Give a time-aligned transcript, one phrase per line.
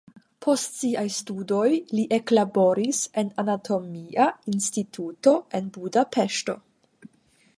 [0.43, 1.65] Post siaj studoj
[1.97, 6.57] li eklaboris en anatomia instituto en Budapeŝto.